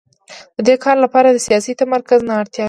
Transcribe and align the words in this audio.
د 0.55 0.59
دې 0.67 0.75
کار 0.83 0.97
لپاره 1.05 1.43
سیاسي 1.47 1.73
تمرکز 1.81 2.19
ته 2.27 2.33
اړتیا 2.39 2.57
ده. 2.57 2.59